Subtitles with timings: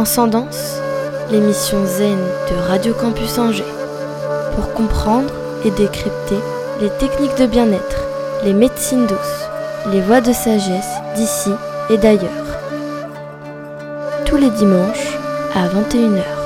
[0.00, 0.80] Transcendance,
[1.30, 3.62] l'émission zen de Radio Campus Angers.
[4.54, 5.30] Pour comprendre
[5.62, 6.38] et décrypter
[6.80, 8.06] les techniques de bien-être,
[8.42, 9.48] les médecines douces,
[9.92, 11.50] les voies de sagesse d'ici
[11.90, 12.30] et d'ailleurs.
[14.24, 15.18] Tous les dimanches
[15.54, 16.39] à 21h.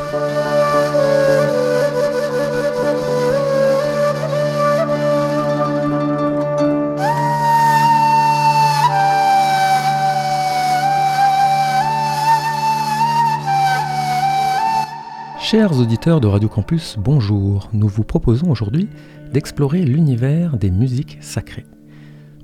[15.55, 17.71] Chers auditeurs de Radio Campus, bonjour.
[17.73, 18.89] Nous vous proposons aujourd'hui
[19.33, 21.65] d'explorer l'univers des musiques sacrées.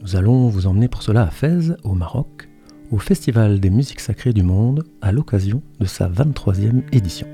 [0.00, 2.48] Nous allons vous emmener pour cela à Fès, au Maroc,
[2.92, 7.26] au Festival des musiques sacrées du monde, à l'occasion de sa 23e édition.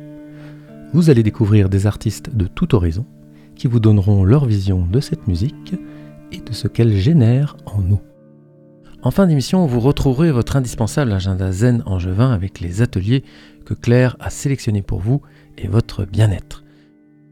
[0.94, 3.04] Vous allez découvrir des artistes de tout horizon
[3.54, 5.74] qui vous donneront leur vision de cette musique
[6.32, 8.00] et de ce qu'elle génère en nous.
[9.02, 13.24] En fin d'émission, vous retrouverez votre indispensable agenda zen angevin avec les ateliers
[13.66, 15.20] que Claire a sélectionnés pour vous
[15.58, 16.64] et votre bien-être.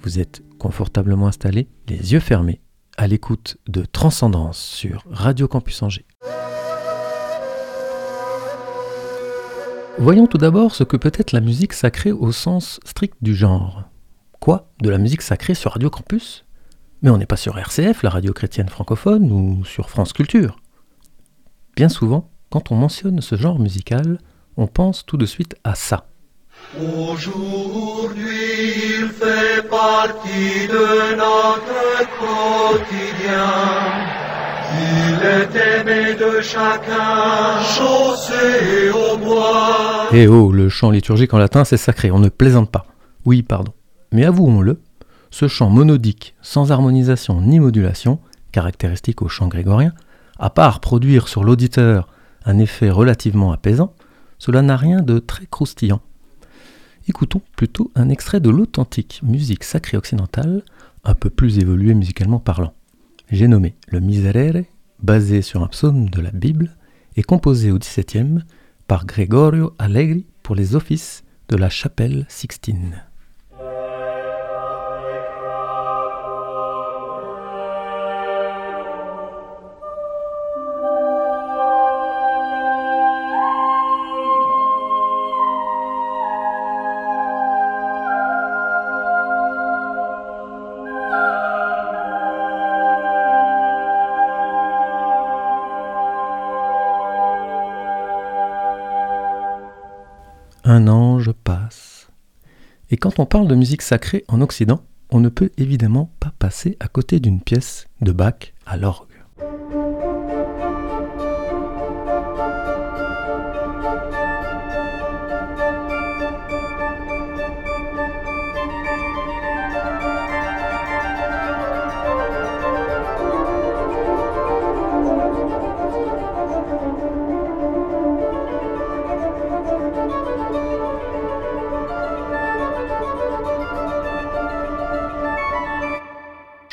[0.01, 2.61] Vous êtes confortablement installé, les yeux fermés,
[2.97, 6.07] à l'écoute de Transcendance sur Radio Campus Angers.
[9.99, 13.85] Voyons tout d'abord ce que peut être la musique sacrée au sens strict du genre.
[14.41, 16.45] Quoi De la musique sacrée sur Radio Campus?
[17.03, 20.57] Mais on n'est pas sur RCF, la radio chrétienne francophone, ou sur France Culture.
[21.77, 24.19] Bien souvent, quand on mentionne ce genre musical,
[24.57, 26.09] on pense tout de suite à ça.
[26.77, 28.19] Aujourd'hui,
[28.99, 33.47] il fait partie de notre quotidien.
[34.77, 40.09] Il est aimé de chacun, chaussé au bois.
[40.13, 42.87] Eh oh, le chant liturgique en latin, c'est sacré, on ne plaisante pas.
[43.25, 43.73] Oui, pardon.
[44.11, 44.81] Mais avouons-le,
[45.31, 48.19] ce chant monodique, sans harmonisation ni modulation,
[48.51, 49.93] caractéristique au chant grégorien,
[50.41, 52.09] à part produire sur l'auditeur
[52.45, 53.95] un effet relativement apaisant,
[54.39, 56.01] cela n'a rien de très croustillant.
[57.07, 60.63] Écoutons plutôt un extrait de l'authentique musique sacrée occidentale,
[61.05, 62.73] un peu plus évoluée musicalement parlant.
[63.31, 64.65] J'ai nommé le Miserere,
[65.03, 66.75] basé sur un psaume de la Bible,
[67.17, 68.41] et composé au XVIIe
[68.87, 73.03] par Gregorio Allegri pour les offices de la chapelle Sixtine.
[103.05, 106.89] Quand on parle de musique sacrée en Occident, on ne peut évidemment pas passer à
[106.89, 109.14] côté d'une pièce de Bach à l'orgue.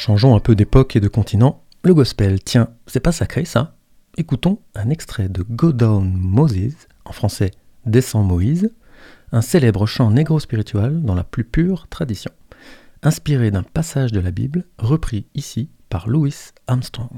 [0.02, 1.64] Changeons un peu d'époque et de continent.
[1.84, 3.76] Le gospel, tiens, c'est pas sacré ça
[4.18, 7.52] Écoutons un extrait de Go Down Moses, en français
[7.86, 8.74] Descends Moïse,
[9.32, 12.32] un célèbre chant négro-spirituel dans la plus pure tradition,
[13.04, 16.34] inspiré d'un passage de la Bible repris ici par Louis
[16.66, 17.12] Armstrong.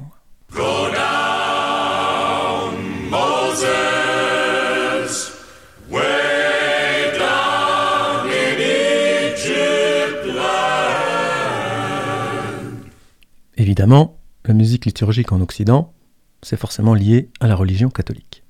[13.63, 15.93] Évidemment, la musique liturgique en Occident,
[16.41, 18.43] c'est forcément lié à la religion catholique.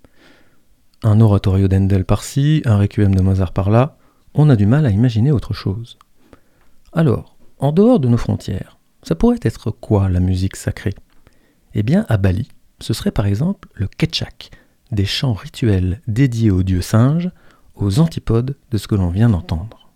[1.03, 3.95] Un oratorio d'Endel par-ci, un requiem de Mozart par-là,
[4.33, 5.99] on a du mal à imaginer autre chose.
[6.93, 10.95] Alors, en dehors de nos frontières, ça pourrait être quoi la musique sacrée
[11.75, 12.49] Eh bien, à Bali,
[12.79, 14.49] ce serait par exemple le ketchak,
[14.91, 17.29] des chants rituels dédiés aux dieux singes,
[17.75, 19.91] aux antipodes de ce que l'on vient d'entendre.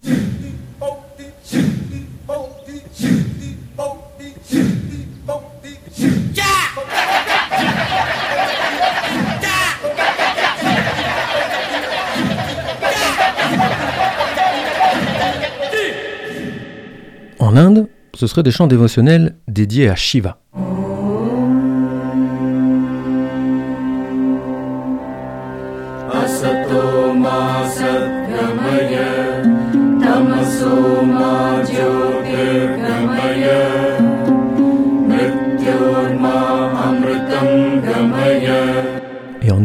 [17.40, 20.38] En Inde, ce seraient des chants dévotionnels dédiés à Shiva.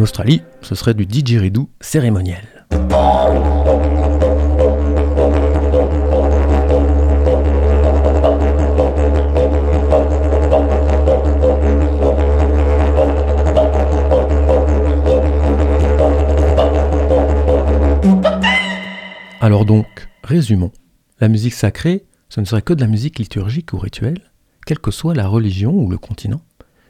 [0.02, 2.43] Australie, ce serait du didgeridoo cérémoniel.
[19.40, 19.87] Alors donc,
[20.25, 20.72] résumons.
[21.20, 24.32] La musique sacrée, ce ne serait que de la musique liturgique ou rituelle,
[24.66, 26.40] quelle que soit la religion ou le continent,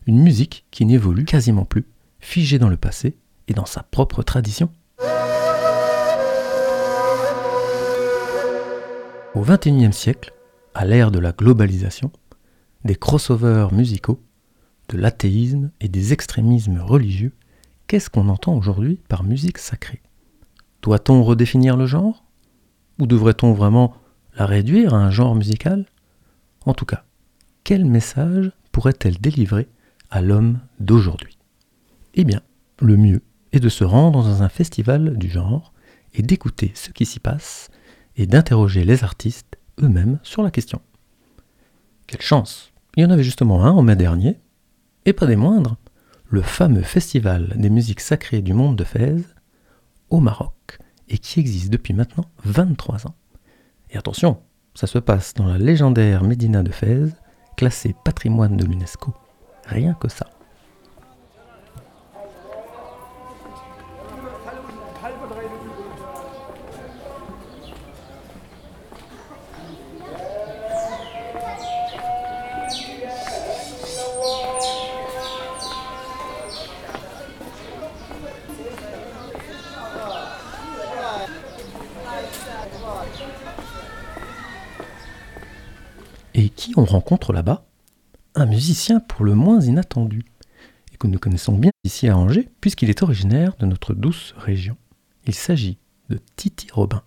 [0.06, 1.84] une musique qui n'évolue quasiment plus,
[2.22, 4.70] figée dans le passé et dans sa propre tradition.
[9.34, 10.32] Au XXIe siècle,
[10.74, 12.10] à l'ère de la globalisation,
[12.84, 14.22] des crossovers musicaux,
[14.88, 17.32] de l'athéisme et des extrémismes religieux,
[17.86, 20.00] qu'est-ce qu'on entend aujourd'hui par musique sacrée?
[20.82, 22.24] Doit-on redéfinir le genre?
[22.98, 23.94] Ou devrait-on vraiment
[24.36, 25.86] la réduire à un genre musical?
[26.66, 27.04] En tout cas,
[27.64, 29.68] quel message pourrait-elle délivrer
[30.10, 31.38] à l'homme d'aujourd'hui?
[32.14, 32.42] Eh bien,
[32.80, 33.22] le mieux
[33.52, 35.72] est de se rendre dans un festival du genre
[36.14, 37.70] et d'écouter ce qui s'y passe
[38.16, 40.80] et d'interroger les artistes eux-mêmes sur la question.
[42.06, 44.38] Quelle chance Il y en avait justement un en mai dernier,
[45.06, 45.76] et pas des moindres,
[46.28, 49.22] le fameux festival des musiques sacrées du monde de Fès,
[50.10, 53.14] au Maroc, et qui existe depuis maintenant 23 ans.
[53.90, 54.42] Et attention,
[54.74, 57.10] ça se passe dans la légendaire Médina de Fès,
[57.56, 59.14] classée patrimoine de l'UNESCO.
[59.66, 60.26] Rien que ça.
[86.92, 87.64] Rencontre là-bas
[88.34, 90.24] Un musicien pour le moins inattendu,
[90.92, 94.76] et que nous connaissons bien ici à Angers, puisqu'il est originaire de notre douce région.
[95.26, 95.78] Il s'agit
[96.10, 97.02] de Titi Robin.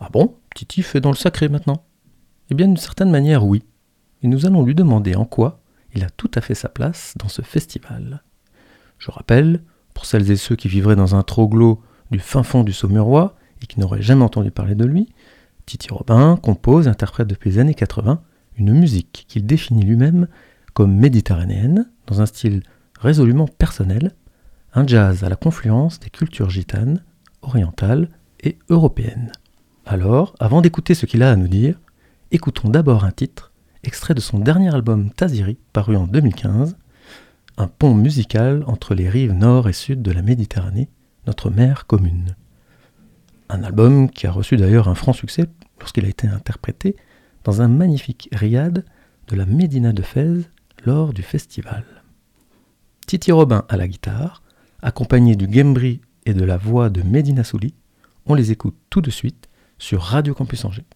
[0.00, 0.36] Ah bon?
[0.54, 1.84] Titi fait dans le sacré maintenant?
[2.50, 3.62] Eh bien, d'une certaine manière, oui.
[4.22, 5.60] Et nous allons lui demander en quoi
[5.94, 8.22] il a tout à fait sa place dans ce festival.
[8.98, 9.62] Je rappelle,
[9.94, 13.66] pour celles et ceux qui vivraient dans un troglo du fin fond du Saumurois et
[13.66, 15.08] qui n'auraient jamais entendu parler de lui,
[15.64, 18.20] Titi Robin compose interprète depuis les années 80
[18.58, 20.28] une musique qu'il définit lui-même
[20.74, 22.62] comme méditerranéenne, dans un style
[23.00, 24.14] résolument personnel,
[24.74, 27.02] un jazz à la confluence des cultures gitanes,
[27.42, 28.08] orientales
[28.40, 29.32] et européennes.
[29.86, 31.80] Alors, avant d'écouter ce qu'il a à nous dire,
[32.30, 33.52] écoutons d'abord un titre,
[33.84, 36.76] extrait de son dernier album Taziri, paru en 2015,
[37.56, 40.90] un pont musical entre les rives nord et sud de la Méditerranée,
[41.26, 42.34] notre mer commune.
[43.48, 45.46] Un album qui a reçu d'ailleurs un franc succès
[45.78, 46.96] lorsqu'il a été interprété
[47.46, 48.84] dans un magnifique riad
[49.28, 50.50] de la Médina de Fès
[50.84, 51.84] lors du festival.
[53.06, 54.42] Titi Robin à la guitare,
[54.82, 57.72] accompagné du gembri et de la voix de Medina Souli,
[58.26, 59.48] on les écoute tout de suite
[59.78, 60.86] sur Radio Campus Angers.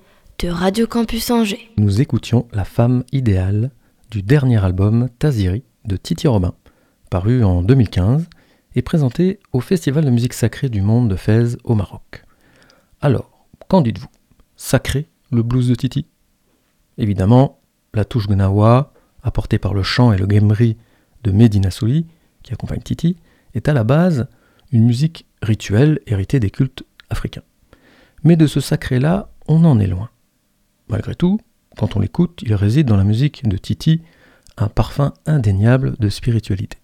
[0.49, 1.69] Radio Campus Angers.
[1.77, 3.71] Nous écoutions La femme idéale
[4.09, 6.53] du dernier album Taziri de Titi Robin,
[7.09, 8.27] paru en 2015
[8.75, 12.23] et présenté au Festival de musique sacrée du monde de Fès au Maroc.
[13.01, 14.07] Alors, qu'en dites-vous?
[14.55, 16.07] Sacré le blues de Titi?
[16.97, 17.59] Évidemment,
[17.93, 18.93] la touche gnawa,
[19.23, 20.77] apportée par le chant et le gamery
[21.23, 22.07] de Medina Souli,
[22.41, 23.15] qui accompagne Titi,
[23.53, 24.27] est à la base
[24.71, 27.43] une musique rituelle héritée des cultes africains.
[28.23, 30.09] Mais de ce sacré-là, on en est loin.
[30.91, 31.39] Malgré tout,
[31.77, 34.01] quand on l'écoute, il réside dans la musique de Titi
[34.57, 36.79] un parfum indéniable de spiritualité.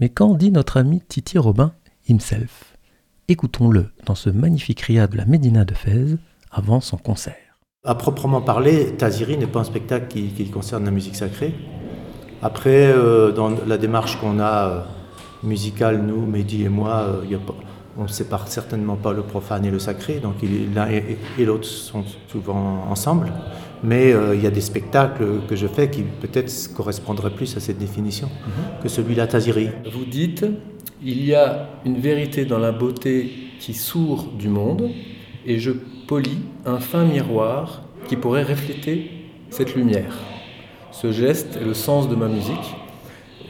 [0.00, 1.74] Mais qu'en dit notre ami Titi Robin
[2.08, 2.78] himself?
[3.28, 6.16] Écoutons-le dans ce magnifique riad de la Médina de Fès
[6.50, 7.36] avant son concert.
[7.84, 11.54] À proprement parler, Taziri n'est pas un spectacle qui, concerne la musique sacrée.
[12.40, 14.80] Après, euh, dans la démarche qu'on a euh,
[15.42, 17.54] musicale, nous, Mehdi et moi, euh, y a pas-
[17.98, 20.36] on ne sépare certainement pas le profane et le sacré, donc
[20.74, 23.32] l'un et, et l'autre sont souvent ensemble.
[23.84, 27.60] Mais euh, il y a des spectacles que je fais qui peut-être correspondraient plus à
[27.60, 28.28] cette définition
[28.82, 29.70] que celui-là, Taziri.
[29.92, 30.46] Vous dites,
[31.02, 34.90] il y a une vérité dans la beauté qui sourd du monde,
[35.44, 35.72] et je
[36.06, 39.10] polis un fin miroir qui pourrait refléter
[39.50, 40.14] cette lumière.
[40.92, 42.76] Ce geste est le sens de ma musique.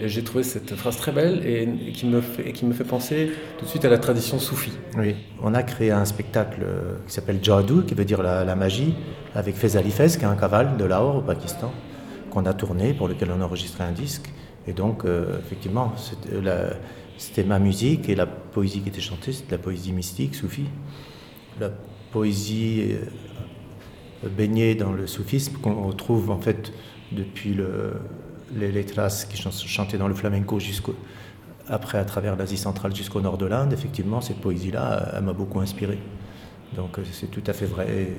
[0.04, 3.88] J'ai trouvé cette phrase très belle et, qui me fait, penser tout de suite à
[3.90, 4.72] la tradition soufie.
[4.98, 8.94] Oui, on a créé un spectacle euh, qui s'appelle Jadou, qui veut dire la, magie,
[9.34, 11.72] avec Fez Ali Fez, qui est un cavale de Lahore au Pakistan,
[12.30, 14.28] qu'on a tourné, pour lequel on a enregistré un disque.
[14.66, 16.74] Et donc, euh, effectivement, c'était la-
[17.18, 20.66] c'était ma musique et la poésie qui était chantée, c'était la poésie mystique, soufie.
[21.60, 21.70] La
[22.10, 22.92] poésie
[24.24, 26.72] euh, baignée dans le soufisme qu'on retrouve en fait
[27.12, 27.94] depuis le-
[28.56, 30.94] les, traces qui chan- chantaient dans le flamenco jusqu'au
[31.68, 35.60] après à travers l'Asie centrale jusqu'au nord de l'Inde, effectivement, cette poésie-là, elle m'a beaucoup
[35.60, 35.98] inspiré.
[36.74, 37.86] Donc euh, c'est tout à fait vrai.
[37.88, 38.16] Et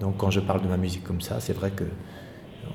[0.00, 1.84] donc quand je parle de ma musique comme ça, c'est vrai que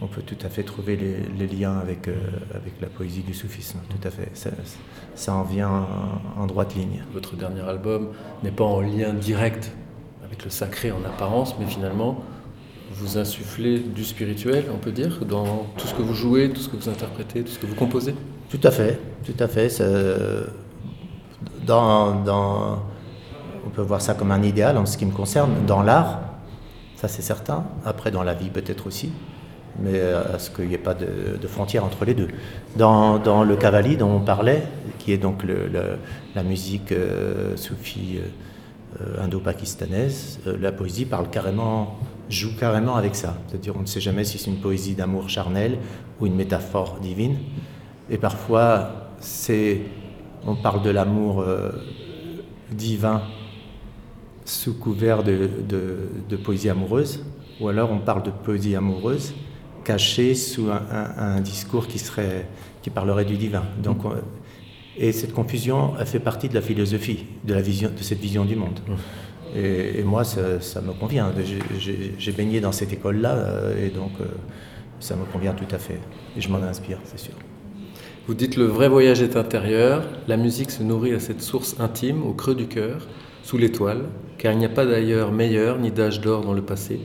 [0.02, 2.16] on peut tout à fait trouver les, liens avec, euh,
[2.54, 3.80] avec la poésie du soufisme.
[3.90, 4.30] Tout à fait.
[5.16, 5.70] Ça, en vient
[6.38, 7.04] en, en droite ligne.
[7.14, 8.10] Votre dernier album
[8.44, 9.72] n'est pas en lien direct
[10.24, 12.24] avec le sacré en apparence, mais finalement,
[13.00, 16.70] vous insufflez du spirituel, on peut dire, dans tout ce que vous jouez, tout ce
[16.70, 18.16] que vous interprétez, tout ce que vous composez?
[18.50, 19.70] Tout à fait, tout à fait.
[19.70, 19.86] Ça-
[21.66, 22.24] Dans,
[23.66, 25.52] on peut voir ça comme un idéal en ce qui me concerne.
[25.68, 26.22] Dans l'art,
[26.96, 27.64] ça c'est certain.
[27.86, 29.12] Après, dans la vie peut-être aussi.
[29.82, 32.28] Mais euh, à ce qu'il n'y ait pas de, frontière entre les deux?
[32.76, 34.64] Dans, le Kavali dont on parlait,
[34.98, 35.44] qui est donc
[36.36, 38.28] la musique euh, soufie euh,
[39.02, 42.00] euh, indo-pakistanaise, euh, la poésie parle carrément,
[42.30, 43.38] joue carrément avec ça.
[43.48, 45.78] C'est-à-dire on ne sait jamais si c'est une poésie d'amour charnel
[46.20, 47.38] ou une métaphore divine.
[48.10, 49.82] Et parfois, c'est,
[50.46, 51.72] on parle de l'amour euh,
[52.72, 53.22] divin
[54.46, 57.24] sous couvert de, de- de poésie amoureuse,
[57.60, 59.34] ou alors on parle de poésie amoureuse
[59.84, 62.48] cachée sous un, un- un discours qui, serait,
[62.82, 63.64] qui parlerait du divin.
[63.84, 64.14] Donc, on-
[64.98, 68.44] et cette confusion, elle fait partie de la philosophie, de, la vision, de cette vision
[68.44, 68.80] du monde.
[69.56, 71.32] Et, et moi, ça, ça me convient.
[71.80, 74.26] J'ai baigné dans cette école-là, euh, et donc euh,
[75.00, 76.00] ça me convient tout à fait.
[76.38, 77.34] Et je m'en inspire, c'est sûr.
[78.28, 82.24] Vous dites le vrai voyage est intérieur, la musique se nourrit à cette source intime,
[82.24, 83.08] au creux du cœur,
[83.42, 84.04] sous l'étoile,
[84.38, 87.00] car il n'y a pas d'ailleurs meilleur ni d'âge d'or dans le passé.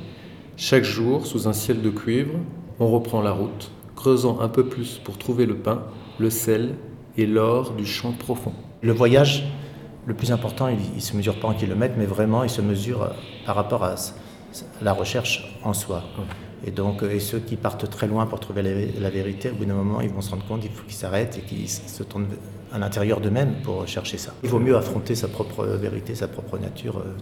[0.56, 2.34] Chaque jour, sous un ciel de cuivre,
[2.78, 5.84] on reprend la route, creusant un peu plus pour trouver le pain,
[6.18, 6.74] le sel
[7.16, 8.52] et l'or du champ profond.
[8.82, 9.46] Le voyage,
[10.06, 13.02] le plus important, il ne se mesure pas en kilomètres, mais vraiment, il se mesure
[13.02, 13.08] euh,
[13.46, 13.94] par rapport à
[14.82, 16.02] la recherche en soi.
[16.66, 19.54] Et donc, euh, et ceux qui partent très loin pour trouver la, la vérité, au
[19.54, 22.02] bout d'un moment, ils vont se rendre compte qu'il faut qu'ils s'arrêtent et qu'ils se
[22.02, 22.28] tournent
[22.72, 24.34] à l'intérieur d'eux-mêmes pour chercher ça.
[24.42, 27.14] Il vaut mieux affronter sa propre vérité, sa propre nature euh,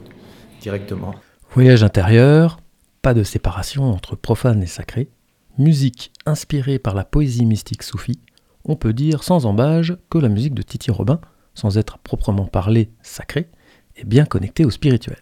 [0.60, 1.14] directement.
[1.54, 2.58] Voyage intérieur,
[3.02, 5.10] pas de séparation entre profane et sacré,
[5.58, 8.20] musique inspirée par la poésie mystique soufie,
[8.64, 11.20] on peut dire sans embâge que la musique de Titi Robin,
[11.54, 13.48] sans être proprement parlée sacrée,
[13.96, 15.18] est bien connectée au spirituel.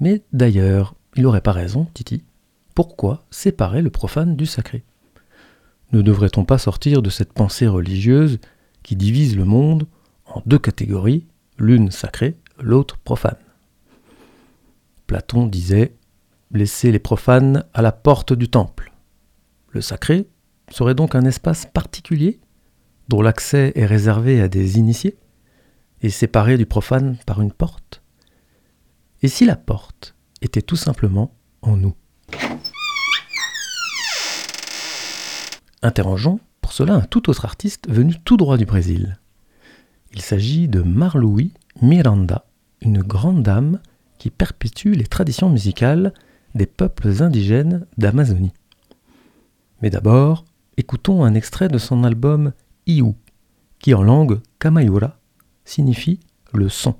[0.00, 2.22] Mais d'ailleurs, il n'aurait pas raison, Titi.
[2.74, 4.82] Pourquoi séparer le profane du sacré?
[5.92, 8.38] Ne devrait-on pas sortir de cette pensée religieuse
[8.82, 9.86] qui divise le monde
[10.26, 11.26] en deux catégories,
[11.58, 13.36] l'une sacrée, l'autre profane?
[15.06, 15.94] Platon disait
[16.50, 18.92] Laissez les profanes à la porte du temple.
[19.70, 20.28] Le sacré
[20.70, 22.38] serait donc un espace particulier
[23.08, 25.16] dont l'accès est réservé à des initiés
[26.02, 28.02] et séparé du profane par une porte
[29.22, 31.94] Et si la porte était tout simplement en nous?
[35.82, 39.18] Interrogeons pour cela un tout autre artiste venu tout droit du Brésil.
[40.12, 42.46] Il s'agit de Marlouis Miranda,
[42.80, 43.80] une grande dame
[44.18, 46.14] qui perpétue les traditions musicales
[46.54, 48.52] des peuples indigènes d'Amazonie.
[49.82, 50.44] Mais d'abord,
[50.76, 52.52] écoutons un extrait de son album
[52.86, 53.14] Iu,
[53.78, 55.18] qui en langue kamayura
[55.64, 56.20] signifie
[56.52, 56.96] le son,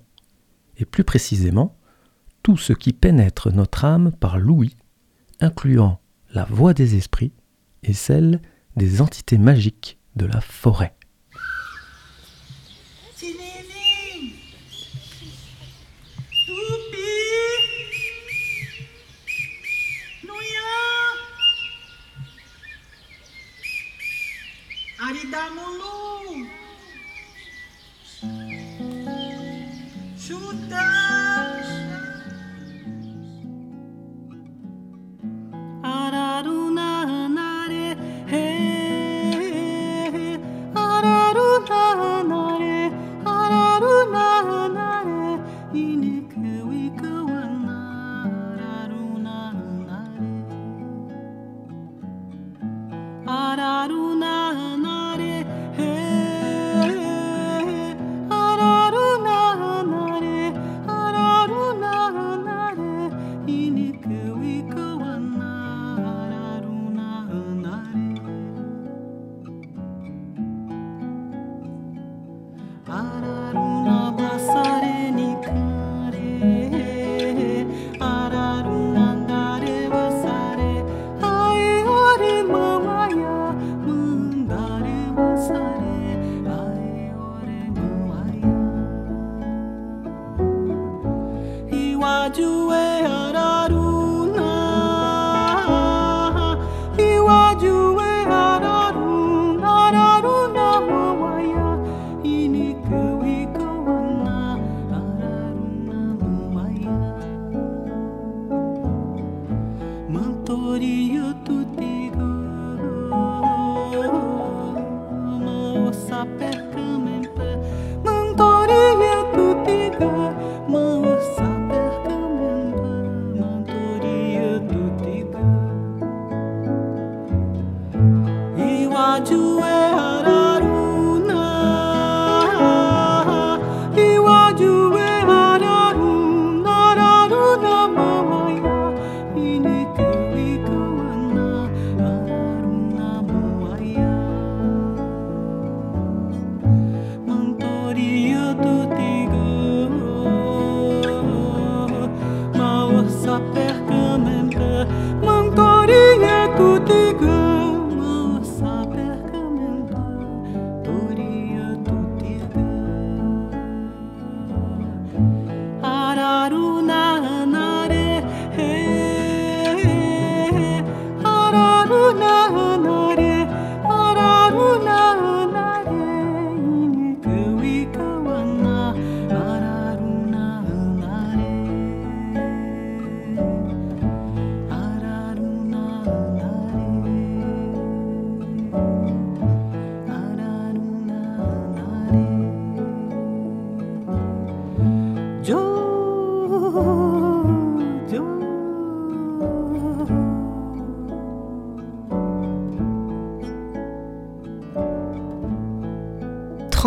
[0.76, 1.76] et plus précisément
[2.42, 4.76] tout ce qui pénètre notre âme par l'ouïe,
[5.40, 6.00] incluant
[6.32, 7.32] la voix des esprits
[7.82, 8.40] et celle
[8.76, 10.94] des entités magiques de la forêt.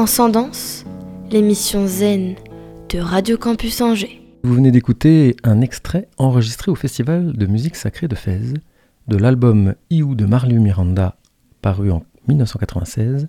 [0.08, 0.86] Transcendance,
[1.32, 2.36] l'émission Zen
[2.88, 4.22] de Radio Campus Angers.
[4.42, 8.54] Vous venez d'écouter un extrait enregistré au Festival de musique sacrée de Fès,
[9.10, 11.18] de l'album Iou de Marlu Miranda,
[11.62, 13.28] paru en 1996,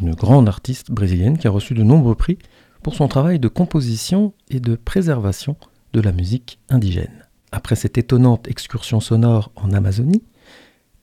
[0.00, 2.38] une grande artiste brésilienne qui a reçu de nombreux prix
[2.84, 5.56] pour son travail de composition et de préservation
[5.94, 7.26] de la musique indigène.
[7.50, 10.22] Après cette étonnante excursion sonore en Amazonie,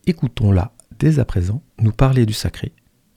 [0.08, 2.72] écoutons-la dès à présent nous parler du sacré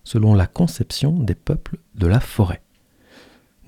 [0.09, 2.62] selon la conception des peuples de la forêt.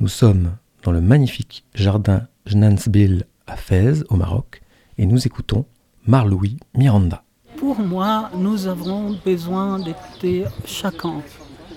[0.01, 4.63] Nous sommes dans le magnifique jardin Jnansbil à Fès, au Maroc,
[4.97, 5.67] et nous écoutons
[6.07, 7.23] Marlouis Miranda.
[7.59, 9.93] Pour moi, nous avons besoin de
[10.65, 11.21] chacun.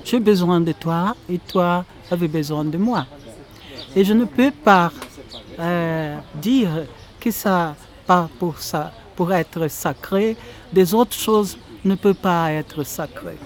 [0.05, 3.05] J'ai besoin de toi et toi avez besoin de moi.
[3.97, 4.93] Et je ne peux pas
[5.59, 6.85] euh, dire
[7.19, 7.75] que ça,
[8.07, 10.37] pas ça, pour être sacré,
[10.71, 13.39] des autres choses ne peuvent pas être sacrées.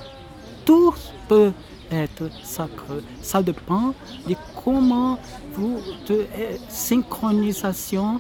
[0.68, 0.94] Tout
[1.30, 1.54] peut
[1.92, 2.98] être sacré.
[3.22, 3.94] Ça dépend
[4.28, 5.18] de comment
[5.54, 5.78] vous,
[6.10, 8.20] de euh, synchronisation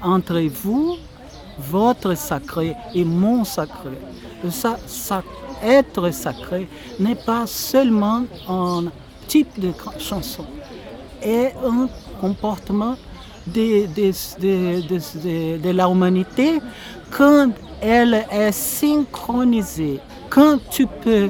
[0.00, 0.94] entre vous,
[1.58, 3.98] votre sacré et mon sacré.
[4.48, 4.78] Ça,
[5.60, 6.68] être sacré
[7.00, 8.84] n'est pas seulement un
[9.26, 10.44] type de chanson,
[11.20, 11.88] et un
[12.20, 12.94] comportement
[13.46, 16.60] de- de- de la humanité
[17.10, 19.98] quand elle est synchronisée,
[20.30, 21.28] quand tu peux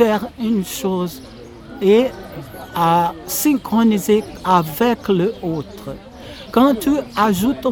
[0.00, 1.20] faire une chose
[1.82, 2.06] et
[2.74, 5.94] à synchroniser avec le autre.
[6.50, 7.66] Quand tu ajoutes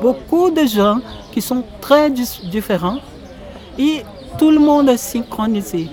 [0.00, 3.00] beaucoup de gens qui sont très différents
[3.78, 4.02] et
[4.38, 5.88] tout le monde est synchronisé.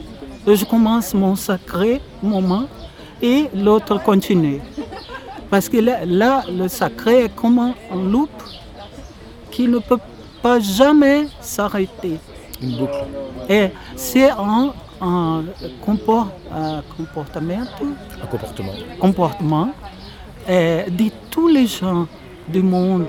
[0.48, 2.64] Je commence mon sacré moment
[3.22, 4.62] et l'autre continue.
[5.50, 7.74] Parce que là, là, le sacré est comme un
[8.14, 8.44] loupe
[9.52, 10.00] qui ne peut
[10.42, 12.20] pas jamais s'arrêter.
[12.62, 13.04] Une boucle.
[13.50, 15.44] Et c'est un, un
[15.86, 17.64] compor- un comportement,
[18.24, 18.74] Un comportement.
[19.00, 19.70] comportement.
[20.50, 22.08] Euh, de tous les gens
[22.48, 23.08] du monde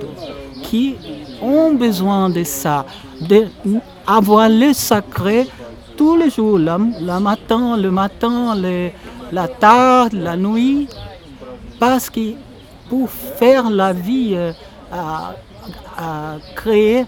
[0.65, 0.97] qui
[1.41, 2.85] ont besoin de ça,
[3.21, 5.49] d'avoir le sacré
[5.97, 8.91] tous les jours, le, matin, le matin, le-
[9.31, 10.89] la tard, la nuit,
[11.79, 12.33] parce que
[12.89, 14.53] pour faire la vie, euh,
[14.91, 15.35] à,
[15.97, 17.05] à créer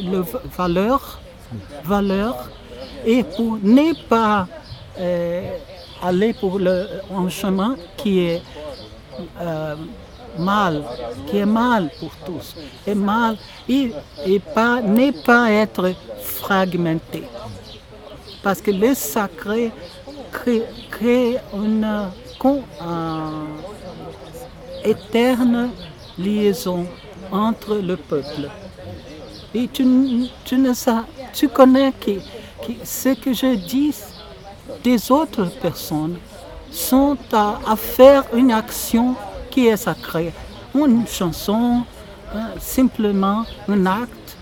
[0.00, 0.22] le
[0.56, 1.20] valeur,
[1.84, 2.50] valeur,
[3.04, 4.46] et pour ne pas
[4.98, 5.50] euh,
[6.02, 8.42] aller pour le, un chemin qui est
[9.40, 9.76] euh,
[10.38, 10.82] mal,
[11.26, 13.36] qui est mal pour tous, et mal,
[13.68, 13.92] et,
[14.54, 17.24] pas, ne pas être fragmenté.
[18.42, 19.70] Parce que le sacré
[20.32, 22.08] crée, une
[24.84, 25.70] éterne
[26.18, 26.86] liaison
[27.30, 28.48] entre le peuple.
[29.54, 29.84] Et tu,
[30.44, 30.72] tu ne
[31.32, 32.12] tu connais que
[32.84, 33.94] ce que je dis
[34.84, 36.16] des autres personnes
[36.70, 39.14] sont à, faire une action
[39.50, 40.32] qui est sacrée.
[40.74, 41.82] Une chanson,
[42.34, 44.36] hein, simplement un acte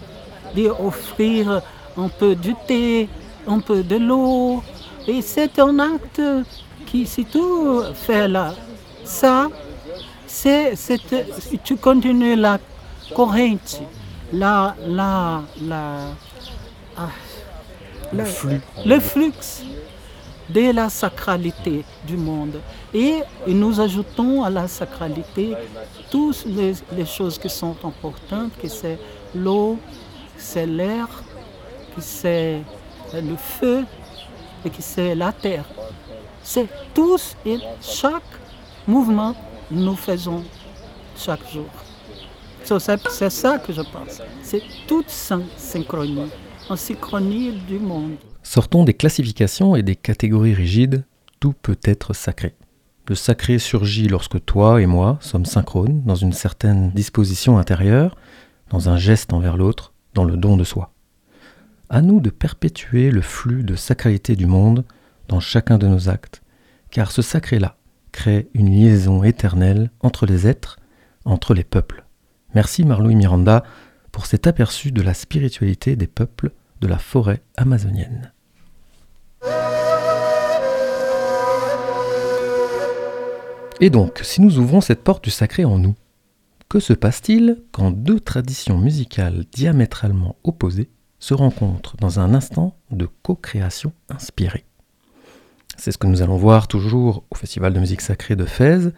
[0.55, 1.61] d'offrir
[1.97, 3.09] un peu du thé,
[3.47, 4.63] un peu de l'eau.
[5.09, 6.23] Et c'est un acte
[6.87, 7.41] qui, si tu
[7.95, 8.55] fais là,
[9.05, 9.49] ça,
[10.27, 10.75] c'est-
[11.65, 12.59] tu continues la
[13.15, 13.83] corrente,
[14.33, 15.83] la, la, la,
[16.97, 17.09] ah,
[18.13, 19.33] le flux, le flux
[20.49, 22.61] de la sacralité du monde.
[22.93, 25.55] Et nous ajoutons à la sacralité
[26.11, 28.99] toutes les, les choses qui sont importantes, que c'est
[29.35, 29.79] l'eau,
[30.37, 31.07] c'est l'air,
[31.95, 32.63] que c'est
[33.15, 33.85] le feu
[34.65, 35.65] et que c'est la terre.
[36.43, 38.23] C'est tous et chaque
[38.87, 39.35] mouvement
[39.71, 40.43] nous faisons
[41.17, 41.67] chaque jour.
[42.65, 44.21] C'est ça que je pense.
[44.43, 46.29] C'est toute syn- synchronie,
[48.43, 51.05] Sortons des classifications et des catégories rigides,
[51.41, 52.55] tout peut être sacré.
[53.09, 58.17] Le sacré surgit lorsque toi et moi sommes synchrones dans une certaine disposition intérieure,
[58.69, 60.93] dans un geste envers l'autre, dans le don de soi.
[61.89, 64.85] À nous de perpétuer le flux de sacralité du monde
[65.27, 66.43] dans chacun de nos actes,
[66.91, 67.77] car ce sacré-là
[68.13, 70.79] crée une liaison éternelle entre les êtres,
[71.25, 72.05] entre les peuples.
[72.55, 73.65] Merci Marlouis Miranda
[74.13, 78.33] pour cet aperçu de la spiritualité des peuples de la forêt amazonienne.
[83.83, 85.95] Et donc, si nous ouvrons cette porte du sacré en nous,
[86.69, 93.09] que se passe-t-il quand deux traditions musicales diamétralement opposées se rencontrent dans un instant de
[93.23, 94.65] co-création inspirée?
[95.77, 98.93] C'est ce que nous allons voir toujours au Festival de musique sacrée de Fès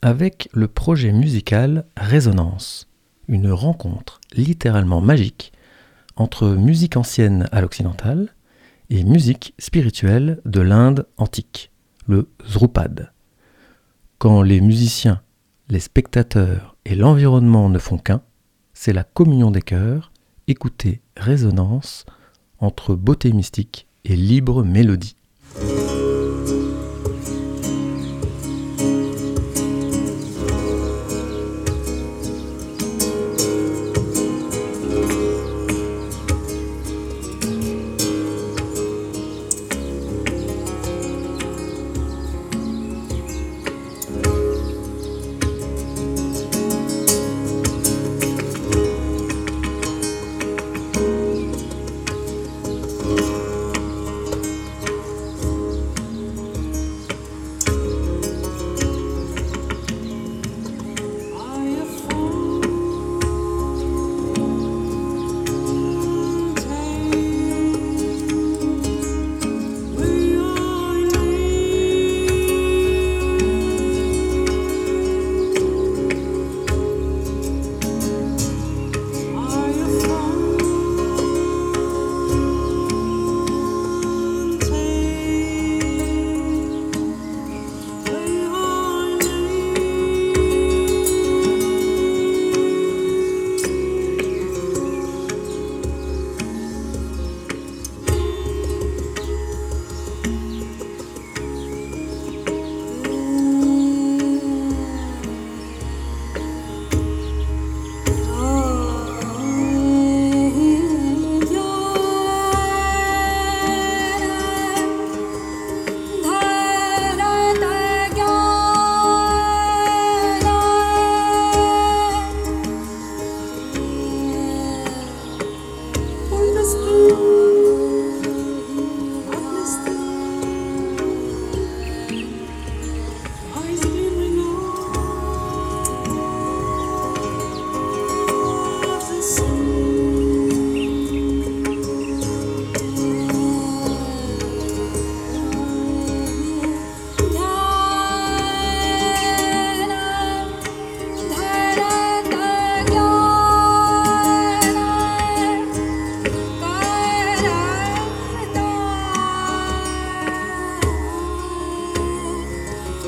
[0.00, 2.88] avec le projet musical Résonance,
[3.28, 5.52] une rencontre littéralement magique
[6.16, 8.34] entre musique ancienne à l'occidental
[8.90, 11.70] et musique spirituelle de l'Inde antique,
[12.06, 13.12] le Zrupad.
[14.18, 15.22] Quand les musiciens,
[15.68, 18.22] les spectateurs et l'environnement ne font qu'un,
[18.72, 20.12] c'est la communion des cœurs,
[20.46, 22.04] écoutez résonance
[22.58, 25.16] entre beauté mystique et libre mélodie.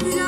[0.02, 0.25] No.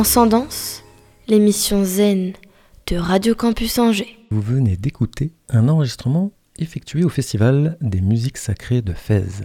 [0.00, 0.82] Transcendance,
[1.28, 2.32] l'émission zen
[2.86, 4.16] de Radio Campus Angers.
[4.30, 9.42] Vous venez d'écouter un enregistrement effectué au Festival des musiques sacrées de Fès.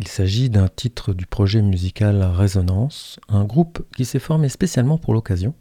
[0.00, 5.14] Il s'agit d'un titre du projet musical Résonance, un groupe qui s'est formé spécialement pour
[5.14, 5.54] l'occasion,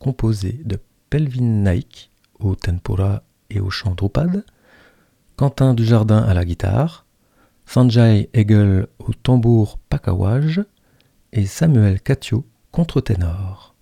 [0.00, 4.44] composé de Pelvin Naik au tempura et au chant Drupad,
[5.36, 7.06] Quentin Dujardin à la guitare,
[7.64, 10.62] Sanjay Hegel au tambour pakawaj
[11.32, 12.44] et Samuel Catio
[12.76, 13.74] contre-ténor.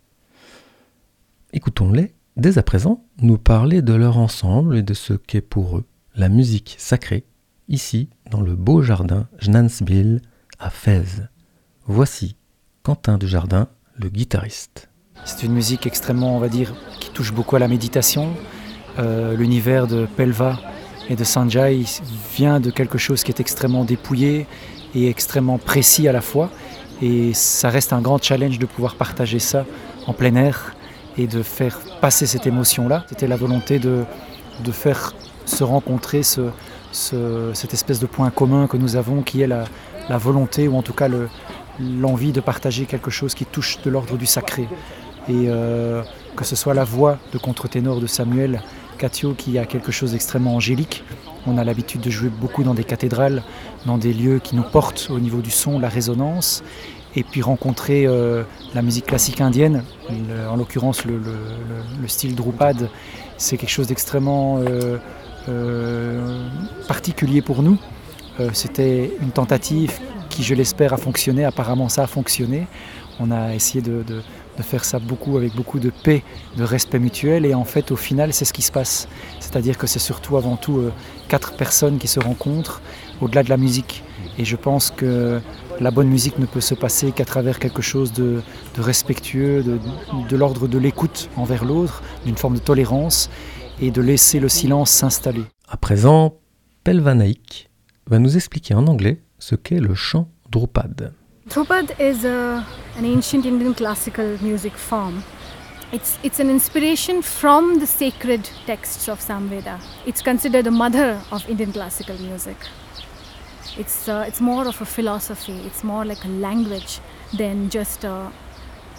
[1.53, 5.85] Écoutons-les dès à présent nous parler de leur ensemble et de ce qu'est pour eux
[6.15, 7.25] la musique sacrée,
[7.67, 10.23] ici dans le beau jardin Jnansbil
[10.61, 11.23] à Fès.
[11.87, 12.37] Voici
[12.85, 14.89] Quentin Dujardin, le guitariste.
[15.25, 18.33] C'est une musique extrêmement, on va dire, qui touche beaucoup à la méditation.
[19.01, 20.61] Euh, L'univers de Pelva
[21.09, 21.83] et de Sanjay
[22.37, 24.47] vient de quelque chose qui est extrêmement dépouillé
[24.95, 26.49] et extrêmement précis à la fois.
[27.03, 29.65] Et ça reste un grand challenge de pouvoir partager ça
[30.07, 30.75] en plein air
[31.19, 33.05] et de faire passer cette émotion-là.
[33.09, 34.05] C'était la volonté de,
[34.73, 35.13] faire
[35.45, 36.51] se rencontrer ce,
[36.93, 39.65] ce- cette espèce de point commun que nous avons qui est la,
[40.19, 41.29] volonté ou en tout cas le-
[41.81, 44.69] l'envie de partager quelque chose qui touche de l'ordre du sacré.
[45.29, 46.03] Et euh,
[46.37, 48.63] que ce soit la voix de contre-ténor de Samuel
[48.99, 51.03] Catio qui a quelque chose d'extrêmement angélique.
[51.47, 53.43] On a l'habitude de jouer beaucoup dans des cathédrales,
[53.87, 56.63] dans des lieux qui nous portent au niveau du son, la résonance.
[57.17, 58.43] Et puis rencontrer euh,
[58.75, 59.85] la musique classique indienne,
[60.51, 62.89] en l'occurrence le, le- le- le style Drupad,
[63.37, 64.99] c'est quelque chose d'extrêmement euh,
[65.49, 66.49] euh,
[66.89, 67.79] particulier pour nous.
[68.53, 69.93] C'était une tentative
[70.29, 71.45] qui, je l'espère, a fonctionné.
[71.45, 72.67] Apparemment, ça a fonctionné.
[73.21, 74.03] On a essayé de-
[74.57, 76.23] de faire ça beaucoup avec beaucoup de paix,
[76.57, 77.47] de respect mutuel.
[77.47, 79.09] Et en fait, au final, c'est ce qui se passe.
[79.41, 80.93] C'est-à-dire que c'est surtout avant tout euh,
[81.29, 82.81] quatre personnes qui se rencontrent
[83.21, 84.03] au-delà de la musique.
[84.39, 85.41] Et je pense que
[85.81, 88.43] la bonne musique ne peut se passer qu'à travers quelque chose de,
[88.79, 89.79] respectueux, de,
[90.29, 93.31] de l'ordre de l'écoute envers l'autre, d'une forme de tolérance
[93.81, 95.45] et de laisser le silence s'installer.
[95.69, 96.35] À présent,
[96.85, 97.71] Pelvanaïk
[98.07, 101.13] va nous expliquer en anglais ce qu'est le chant Drupad.
[101.49, 105.23] Dhrupad is a, an ancient Indian classical music form.
[105.93, 109.79] It's, it's an inspiration from the sacred texts of Samveda.
[110.07, 112.57] It's considered the mother of Indian classical music.
[113.77, 117.01] It's, uh, it's more of a philosophy, it's more like a language
[117.37, 118.33] than just a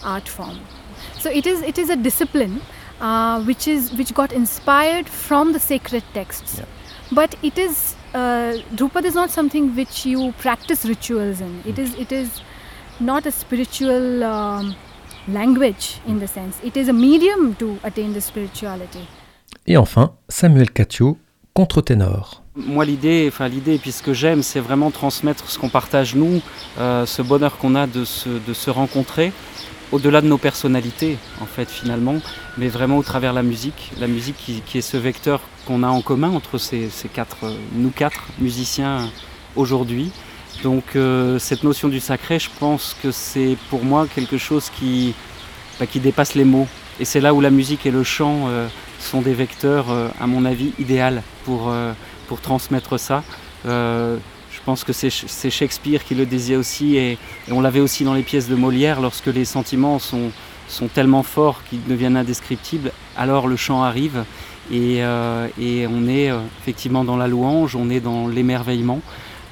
[0.03, 0.59] art form.
[1.17, 2.61] So it is, it is a discipline
[3.01, 6.61] uh, which, is, which got inspired from the sacred texts.
[7.11, 11.61] But it is, uh, Drupad is not something which you practice rituals in.
[11.65, 12.41] It is, it is
[12.99, 14.75] not a spiritual um,
[15.27, 16.57] language in the sense.
[16.63, 19.05] It is a medium to attain the spirituality.
[19.67, 21.17] Et enfin, Samuel Catio,
[21.53, 22.43] contre-ténor.
[22.55, 26.41] Moi, l'idée, enfin l'idée, puis ce que j'aime, c'est vraiment transmettre ce qu'on partage nous,
[26.79, 29.33] euh, ce bonheur qu'on a de se, de se rencontrer,
[29.91, 32.17] au-delà de nos personnalités, en fait, finalement,
[32.57, 35.87] mais vraiment au travers de la musique, la musique qui, est ce vecteur qu'on a
[35.87, 39.09] en commun entre ces, quatre, euh, nous quatre musiciens
[39.55, 40.11] aujourd'hui.
[40.63, 45.13] Donc, euh, cette notion du sacré, je pense que c'est pour moi quelque chose qui,
[45.79, 46.67] bah, dépasse les mots.
[46.99, 48.67] Et c'est là où la musique et le chant euh,
[48.99, 49.87] sont des vecteurs,
[50.19, 51.93] à mon avis, euh,
[52.27, 53.23] pour transmettre ça.
[54.65, 57.11] Je pense que c'est Shakespeare qui le disait aussi, et,
[57.47, 60.31] et on l'avait aussi dans les pièces de Molière, lorsque les sentiments sont,
[60.67, 64.23] sont tellement forts qu'ils deviennent indescriptibles, alors le chant arrive,
[64.71, 69.01] et, euh, et on est euh, effectivement dans la louange, on est dans l'émerveillement,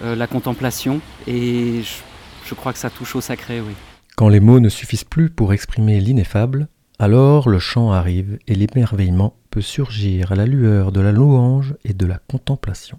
[0.04, 3.73] euh, la contemplation, et je, je crois que ça touche au sacré, oui.
[4.15, 9.36] Quand les mots ne suffisent plus pour exprimer l'ineffable, alors le chant arrive et l'émerveillement
[9.52, 12.97] peut surgir à la lueur de la louange et de la contemplation.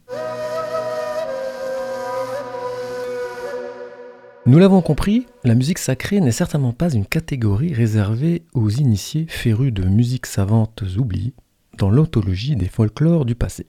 [4.47, 9.73] Nous l'avons compris, la musique sacrée n'est certainement pas une catégorie réservée aux initiés férus
[9.73, 11.33] de musiques savantes oubliées
[11.79, 13.67] dans l'anthologie des folklores du passé.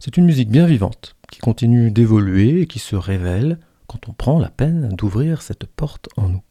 [0.00, 4.40] C'est une musique bien vivante, qui continue d'évoluer et qui se révèle quand on prend
[4.40, 6.42] la peine d'ouvrir cette porte en nous.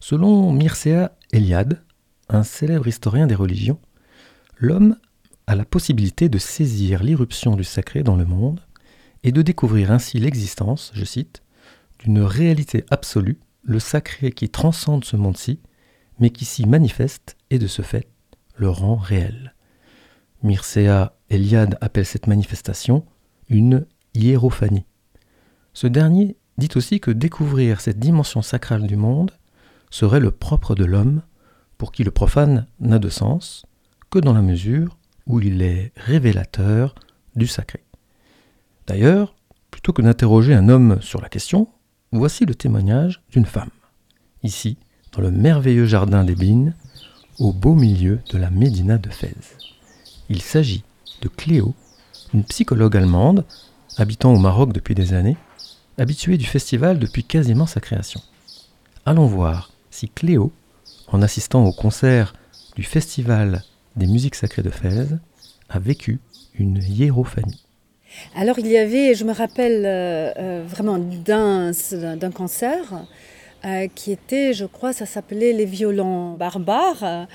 [0.00, 1.84] Selon Mircea Eliade,
[2.28, 3.78] un célèbre historien des religions,
[4.56, 4.96] l'homme
[5.46, 8.60] a la possibilité de saisir l'irruption du sacré dans le monde
[9.22, 11.40] et de découvrir ainsi l'existence, je cite,
[11.98, 15.60] d'une réalité absolue, le sacré qui transcende ce monde-ci,
[16.18, 18.08] mais qui s'y manifeste et de ce fait
[18.56, 19.54] le rend réel.
[20.42, 23.04] Mircea Eliade appelle cette manifestation
[23.48, 24.86] une hiérophanie.
[25.74, 29.32] Ce dernier dit aussi que découvrir cette dimension sacrale du monde
[29.90, 31.22] serait le propre de l'homme,
[31.76, 33.64] pour qui le profane n'a de sens
[34.10, 36.94] que dans la mesure où il est révélateur
[37.36, 37.84] du sacré.
[38.86, 39.36] D'ailleurs,
[39.70, 41.68] plutôt que d'interroger un homme sur la question,
[42.12, 43.70] voici le témoignage d'une femme,
[44.42, 44.76] ici,
[45.12, 46.74] dans le merveilleux jardin d'Ébline,
[47.38, 49.56] au beau milieu de la Médina de Fès.
[50.28, 50.84] Il s'agit
[51.22, 51.74] de Cléo,
[52.34, 53.44] une psychologue allemande,
[53.96, 55.36] habitant au Maroc depuis des années,
[55.98, 58.20] habituée du festival depuis quasiment sa création.
[59.06, 60.52] Allons voir si Cléo,
[61.08, 62.34] en assistant au concert
[62.76, 63.64] du Festival
[63.96, 65.08] des musiques sacrées de Fès,
[65.68, 66.20] a vécu
[66.54, 67.64] une hiérophanie.
[68.36, 71.72] Alors il y avait, je me rappelle euh, euh, vraiment d'un
[72.16, 73.04] d'un concert
[73.64, 77.26] euh, qui était, je crois, ça s'appelait Les Violons Barbares.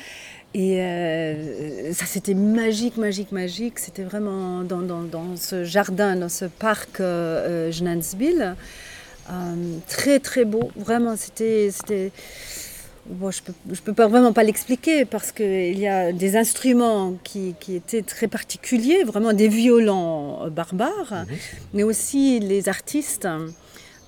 [0.54, 3.80] Et euh, ça c'était magique, magique, magique.
[3.80, 7.72] C'était vraiment dans, ce jardin, dans ce parc euh,
[9.88, 11.70] très très beau, vraiment c'était
[13.06, 17.16] Bon, je peux, je peux pas vraiment pas l'expliquer parce qu'il y a des instruments
[17.24, 21.26] qui, qui, étaient très particuliers, vraiment des violons barbares, mmh.
[21.74, 23.28] mais aussi les artistes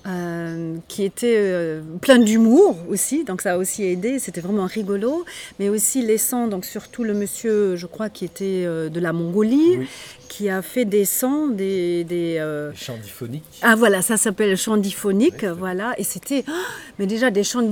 [0.06, 5.24] euh, qui était euh, plein d'humour aussi, donc ça a aussi aidé, c'était vraiment rigolo,
[5.58, 9.12] mais aussi les sons, donc surtout le monsieur, je crois, qui était euh, de la
[9.12, 9.88] Mongolie, Oui.
[10.28, 12.04] qui a fait des sons, des...
[12.04, 12.70] des euh,
[13.62, 16.52] ah voilà, ça s'appelle chant diphonique, voilà, et c'était, oh,
[17.00, 17.68] mais déjà des chants,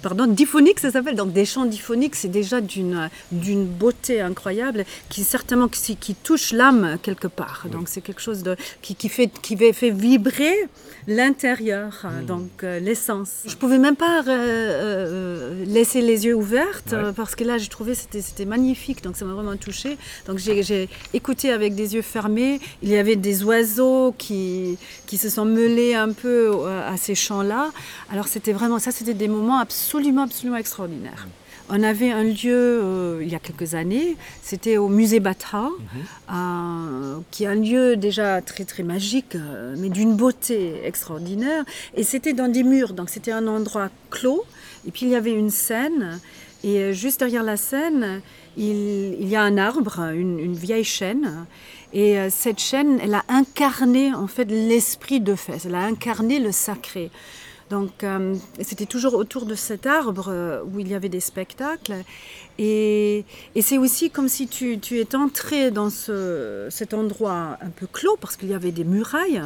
[0.00, 5.24] pardon, diphoniques ça s'appelle, donc des chants diphoniques, c'est déjà d'une d'une beauté incroyable, qui
[5.24, 9.30] certainement qui, qui touche l'âme quelque part, donc c'est quelque chose de, qui, qui fait,
[9.42, 10.54] qui fait vibrer
[11.06, 13.30] l'intérieur, hein, donc euh, l'essence.
[13.46, 16.94] Je pouvais même pas euh, euh, laisser les yeux ouverts, Ouais.
[16.94, 19.96] euh, parce que là, j'ai trouvé c'était c'était magnifique, donc ça m'a vraiment touchée.
[20.26, 22.60] Donc j'ai j'ai écouté avec des yeux fermés.
[22.82, 27.14] Il y avait des oiseaux qui, qui se sont mêlés un peu euh, à ces
[27.14, 27.70] chants-là.
[28.12, 31.26] Alors c'était vraiment ça, c'était des moments absolument, absolument extraordinaires.
[31.72, 35.70] On avait un lieu euh, il y a quelques années, c'était au musée Batra,
[36.32, 41.64] euh, qui est un lieu déjà très très magique, euh, mais d'une beauté extraordinaire.
[41.94, 44.44] Et c'était dans des murs, donc c'était un endroit clos.
[44.86, 46.18] Et puis il y avait une scène,
[46.64, 48.20] et juste derrière la scène,
[48.56, 51.46] il, il y a un arbre, une, une vieille chêne.
[51.92, 56.38] Et euh, cette chêne, elle a incarné en fait l'esprit de Fès, elle a incarné
[56.38, 57.10] le sacré.
[57.70, 61.94] Donc euh, c'était toujours autour de cet arbre euh, où il y avait des spectacles.
[62.58, 67.70] Et, et c'est aussi comme si tu, tu es entré dans ce, cet endroit un
[67.70, 69.40] peu clos parce qu'il y avait des murailles.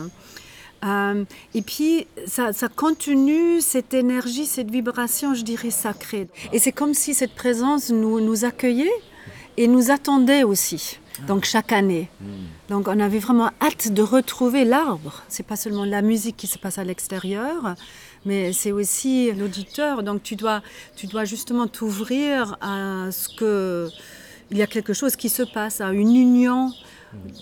[0.85, 6.29] Euh, et puis, ça, ça continue cette énergie, cette vibration, je dirais, sacrée.
[6.53, 8.93] Et c'est comme si cette présence nous, nous accueillait
[9.57, 10.99] et nous attendait aussi.
[11.29, 12.09] Donc, chaque année.
[12.69, 15.23] Donc, on avait vraiment hâte de retrouver l'arbre.
[15.29, 17.77] C'est pas seulement la musique qui se passe à l'extérieur,
[18.25, 20.03] mais c'est aussi l'auditeur.
[20.03, 20.63] Donc, tu dois,
[20.97, 23.89] tu dois justement t'ouvrir à ce que.
[24.51, 26.73] Il y a quelque chose qui se passe, à une union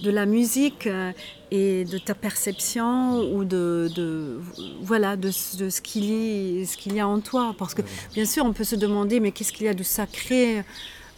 [0.02, 1.12] de la musique euh,
[1.50, 4.38] et de ta perception ou de, de
[4.82, 7.80] voilà de, ce- de ce qu'il y, ce qu'il y a en toi parce que
[8.14, 10.62] bien sûr on peut se demander mais qu'est-ce qu'il y a de sacré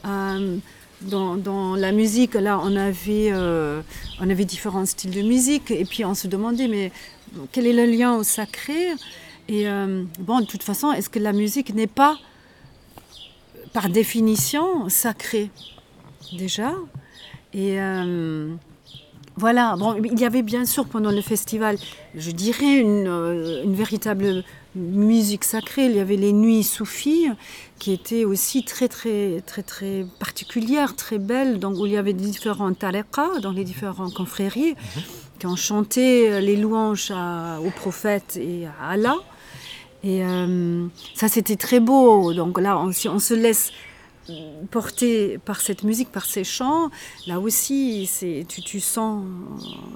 [0.07, 0.57] euh,
[1.03, 2.35] dans, dans la musique?
[2.35, 3.83] Là on avait euh,
[4.21, 6.93] on avait différents styles de musique et puis on se demandait mais
[7.51, 8.93] quel est le lien au sacré?
[9.49, 12.16] Et euh, bon de toute façon est-ce que la musique n'est pas
[13.72, 15.51] par définition sacrée?
[16.32, 16.72] Déjà.
[17.53, 18.55] Et euh,
[19.36, 21.76] voilà, bon, il y avait bien sûr pendant le festival,
[22.16, 25.86] je dirais, une, euh, une véritable musique sacrée.
[25.86, 27.26] Il y avait les nuits soufis
[27.78, 32.12] qui étaient aussi très, très, très, très particulières, très belles, donc où il y avait
[32.12, 34.74] différents tariqas dans les différentes confréries
[35.38, 39.16] qui ont chanté les louanges à- au prophète et à Allah.
[40.05, 42.32] Et euh, ça, c'était très beau.
[42.34, 43.72] Donc là, on, si on se laisse
[44.70, 46.90] porté par cette musique, par ces chants,
[47.26, 49.22] là aussi, c'est tu, tu sens,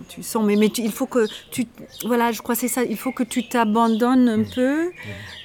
[0.09, 1.67] tu sens, mais, mais tu- il faut que tu,
[2.05, 4.91] voilà, je crois c'est ça, il faut que tu t'abandonnes un peu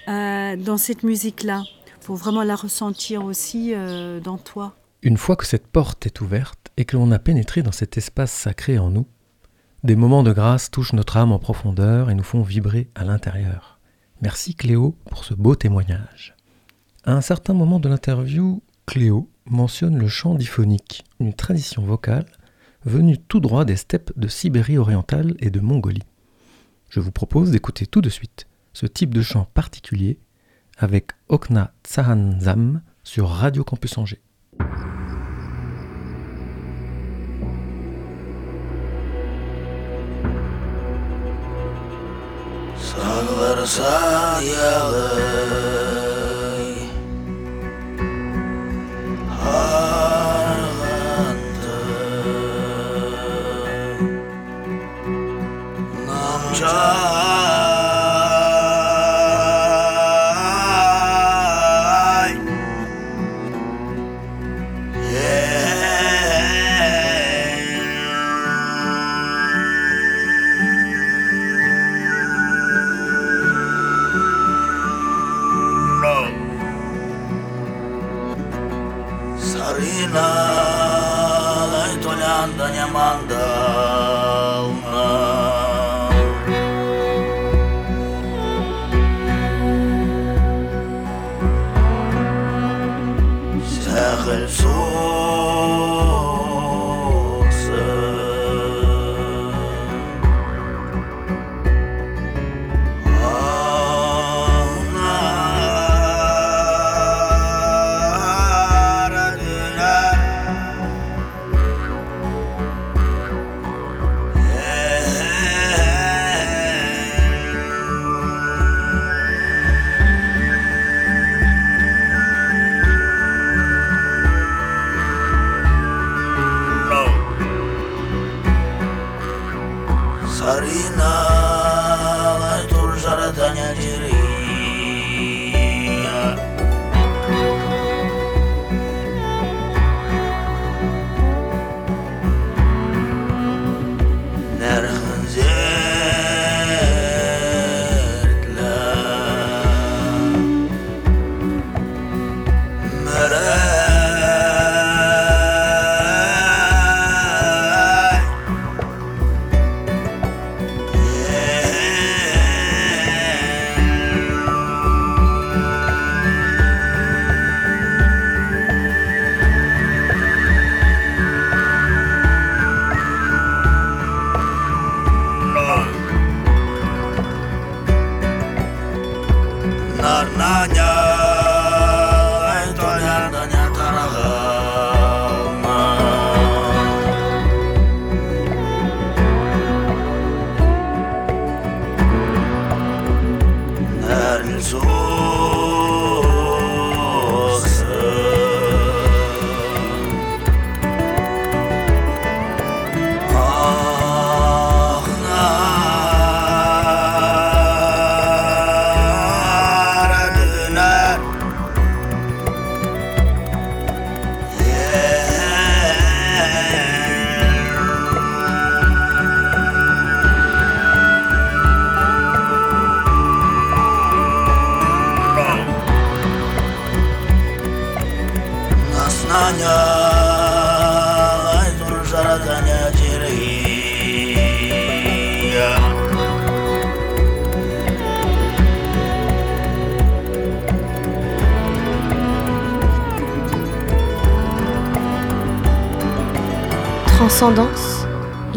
[0.09, 1.63] euh, dans cette musique-là,
[2.01, 4.73] pour vraiment la ressentir aussi euh, dans toi.
[5.01, 8.31] Une fois que cette porte est ouverte et que l'on a pénétré dans cet espace
[8.33, 9.05] sacré en nous,
[9.83, 13.72] des moments de grâce touchent notre âme en profondeur et nous font vibrer à l'intérieur.
[14.23, 16.33] Merci Cléo pour ce beau témoignage.
[17.03, 22.27] À un certain moment de l'interview, Cléo mentionne le chant diphonique, une tradition vocale
[22.85, 26.07] venue tout droit des steppes de Sibérie orientale et de Mongolie.
[26.87, 30.19] Je vous propose d'écouter tout de suite ce type de chant particulier
[30.77, 34.21] avec Okna Tsahanzam sur Radio Campus Angers.
[43.33, 45.23] Dağları sayalım
[49.43, 50.63] Harlandım
[56.07, 57.32] Namca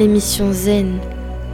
[0.07, 1.01] l'émission zen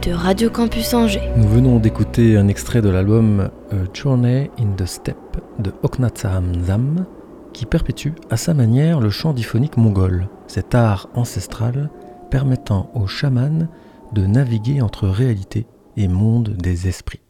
[0.03, 1.27] de Radio Campus Angers.
[1.37, 7.07] Nous venons d'écouter un extrait de l'album A Journey in the Steppe de Oknatsam Zam,
[7.51, 11.89] qui perpétue à sa manière le chant diphonique mongol, cet art ancestral
[12.29, 13.67] permettant aux chamans
[14.11, 15.65] de naviguer entre réalité
[15.97, 17.21] et monde des esprits.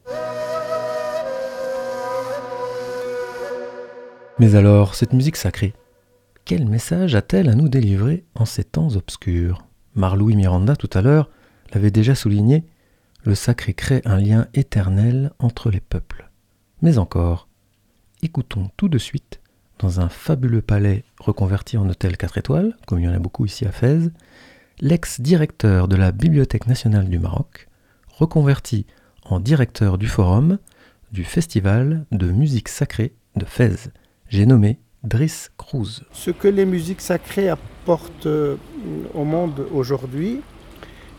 [4.39, 5.73] Mais alors, cette musique sacrée,
[6.43, 9.63] quel message a-t-elle à nous délivrer en ces temps obscurs?
[9.95, 11.29] Marlouis Miranda tout à l'heure
[11.73, 12.63] l'avait déjà souligné,
[13.23, 16.29] le sacré crée un lien éternel entre les peuples.
[16.81, 17.47] Mais encore,
[18.21, 19.39] écoutons tout de suite,
[19.79, 23.45] dans un fabuleux palais reconverti en hôtel 4 étoiles, comme il y en a beaucoup
[23.45, 24.11] ici à Fès,
[24.81, 27.67] l'ex-directeur de la Bibliothèque nationale du Maroc,
[28.09, 28.85] reconverti
[29.23, 30.59] en directeur du forum
[31.11, 33.89] du Festival de musique sacrée de Fès.
[34.29, 34.79] J'ai nommé
[35.57, 36.01] Cruz.
[36.13, 38.55] Ce que les musiques sacrées apportent euh,
[39.13, 40.41] au monde aujourd'hui,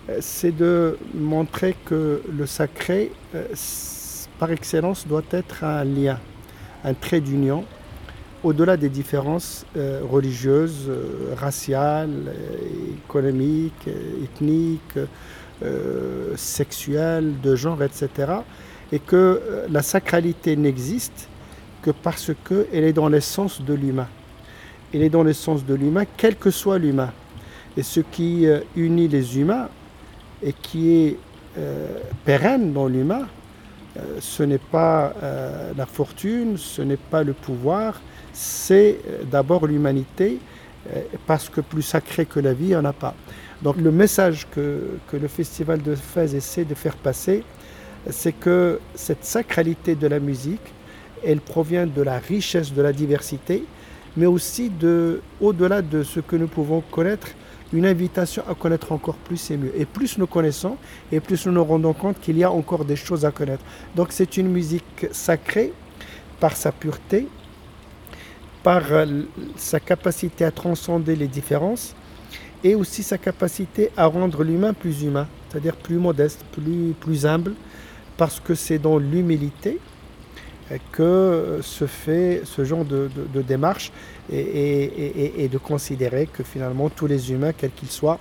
[0.09, 3.45] euh, c'est de montrer que le sacré, euh,
[4.39, 6.18] par excellence, doit être un lien,
[6.82, 7.64] un trait d'union,
[8.43, 10.91] au-delà des différences religieuses,
[11.35, 12.35] raciales,
[13.07, 13.89] économiques,
[14.22, 14.99] ethniques,
[16.37, 18.32] sexuelles, de genre, etc.
[18.93, 21.30] Et que la sacralité n'existe
[21.85, 24.09] que parce qu'elle est dans l'essence de l'humain.
[24.95, 27.12] Elle est dans l'essence de l'humain, quel que soit l'humain.
[27.76, 29.68] Et ce qui euh, unit les humains
[30.43, 31.18] et qui est
[31.59, 33.26] euh, pérenne dans l'humain,
[33.99, 35.12] euh, ce n'est pas
[35.76, 38.01] la fortune, ce n'est pas le pouvoir,
[38.32, 38.99] c'est
[39.30, 40.39] d'abord l'humanité,
[41.26, 43.14] parce que plus sacré que la vie, il n'y en a pas.
[43.62, 47.43] Donc le message que, que le Festival de Fès essaie de faire passer,
[48.11, 50.74] c'est que cette sacralité de la musique,
[51.27, 53.64] elle provient de la richesse de la diversité,
[54.16, 57.29] mais aussi de, au-delà de ce que nous pouvons connaître,
[57.72, 59.72] une invitation à connaître encore plus et mieux.
[59.77, 60.77] Et plus nous connaissons,
[61.11, 63.64] et plus nous nous rendons compte qu'il y a encore des choses à connaître.
[63.97, 65.72] Donc c'est une musique sacrée
[66.39, 67.27] par sa pureté,
[68.62, 69.22] par euh,
[69.57, 71.95] sa capacité à transcender les différences,
[72.62, 77.55] et aussi sa capacité à rendre l'humain plus humain, c'est-à-dire plus modeste, plus, plus humble,
[78.16, 79.81] parce que c'est dans l'humilité
[80.93, 83.09] que se fait ce genre de,
[83.43, 83.93] démarche
[84.33, 88.19] et, de considérer que finalement tous les humains, quels qu'ils soient,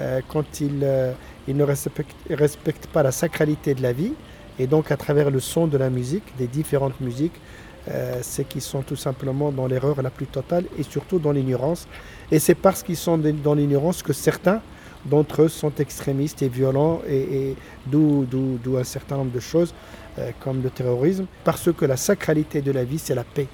[0.00, 1.12] euh, quand ils, euh,
[1.48, 4.12] ne respectent, pas la sacralité de la vie,
[4.58, 7.40] et donc à travers le son de la musique, des différentes musiques,
[7.90, 11.88] euh, c'est qu'ils sont tout simplement dans l'erreur la plus totale et surtout dans l'ignorance.
[12.30, 14.60] Et c'est parce qu'ils sont dans l'ignorance que certains
[15.06, 17.54] d'entre eux sont extrémistes et violents, et,
[17.86, 18.26] d'où
[18.76, 19.72] un certain nombre de choses
[20.18, 23.46] euh, comme le terrorisme, parce que la sacralité de la vie, c'est la paix.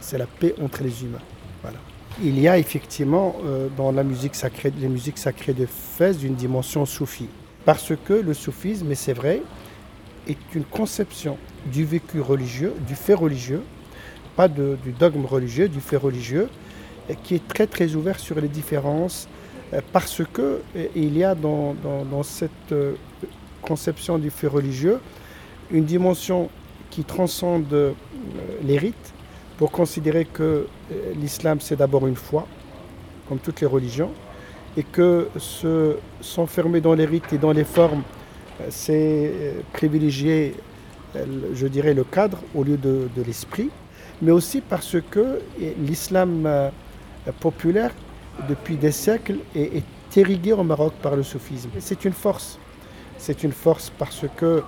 [0.00, 1.22] C'est la paix entre les humains.
[1.62, 1.78] Voilà.
[2.22, 6.34] Il y a effectivement euh, dans la musique sacrée, les musiques sacrées de Fès une
[6.34, 7.28] dimension soufie.
[7.64, 9.42] Parce que le soufisme, et c'est vrai,
[10.28, 11.36] est une conception
[11.72, 13.62] du vécu religieux, du fait religieux,
[14.36, 16.48] pas de- du dogme religieux, du fait religieux,
[17.22, 19.28] qui est très très ouvert sur les différences,
[19.74, 20.60] euh, parce que
[20.94, 22.74] il y a dans, dans- cette
[23.62, 25.00] conception du fait religieux
[25.70, 26.48] une dimension
[26.90, 27.92] qui transcende euh,
[28.62, 29.12] les rites,
[29.58, 32.46] pour considérer que euh, l'islam c'est d'abord une foi,
[33.28, 34.12] comme toutes les religions,
[34.76, 38.02] et que se s'enfermer dans les rites et dans les formes,
[38.60, 39.32] euh, c'est
[39.72, 40.54] privilégier,
[41.54, 43.70] je dirais, le cadre au lieu de, l'esprit,
[44.20, 45.40] mais aussi parce que
[45.78, 46.70] l'islam
[47.40, 47.92] populaire,
[48.48, 51.70] depuis des siècles, est, est irrigué au Maroc par le soufisme.
[51.78, 52.58] C'est une force.
[53.16, 54.62] C'est une force parce que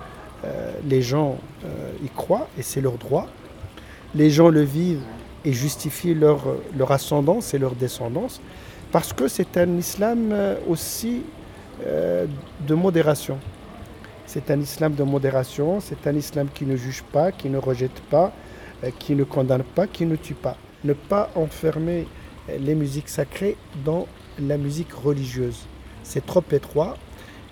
[0.45, 3.27] euh, les gens euh, y croient et c'est leur droit.
[4.15, 5.03] Les gens le vivent
[5.45, 6.41] et justifient leur,
[6.77, 8.41] leur ascendance et leur descendance
[8.91, 11.23] parce que c'est un islam euh, aussi
[12.67, 13.37] de modération.
[14.25, 18.01] C'est un islam de modération, c'est un islam qui ne juge pas, qui ne rejette
[18.09, 18.33] pas,
[18.99, 20.57] qui ne condamne pas, qui ne tue pas.
[20.83, 22.05] Ne pas enfermer
[22.59, 24.07] les musiques sacrées dans
[24.41, 25.67] la musique religieuse.
[26.03, 26.97] C'est trop étroit.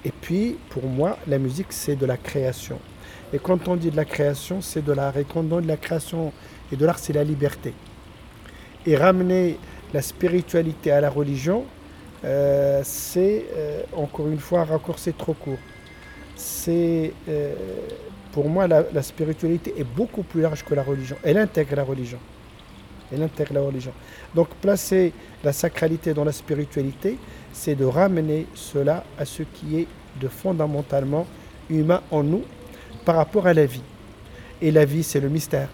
[0.06, 2.80] Et puis, pour moi, la musique, c'est de la création.
[3.34, 5.18] Et quand on dit de la création, c'est de l'art.
[5.18, 6.32] Et quand on dit de la création
[6.72, 7.74] et de l'art, c'est la liberté.
[8.86, 9.58] Et ramener
[9.94, 11.66] la spiritualité à la religion,
[12.24, 15.58] euh, c'est euh, encore une fois un raccourci trop court.
[16.36, 17.54] C'est euh,
[18.32, 21.18] pour moi la, la spiritualité est beaucoup plus large que la religion.
[21.24, 22.20] Elle intègre la religion.
[23.12, 23.92] Elle intègre la religion.
[24.36, 27.18] Donc placer la sacralité dans la spiritualité,
[27.58, 29.88] c'est de ramener cela à ce qui est
[30.22, 31.26] de fondamentalement
[31.72, 32.44] humain en nous
[33.04, 33.82] par rapport à la vie.
[34.62, 35.68] Et la vie, c'est le mystère.